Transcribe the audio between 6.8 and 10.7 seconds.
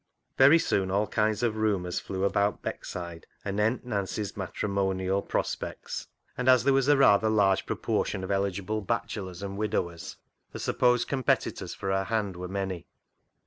a rather large proportion of eligible bachelors and widowers, the